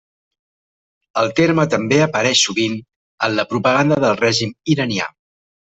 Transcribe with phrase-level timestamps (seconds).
[1.23, 2.81] El terme també apareix sovint
[3.29, 5.15] en la propaganda del règim iranià.